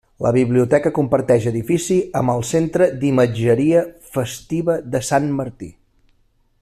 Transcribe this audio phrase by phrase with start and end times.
[0.25, 3.85] La biblioteca comparteix edifici amb el Centre d’Imatgeria
[4.17, 5.71] Festiva de Sant Martí.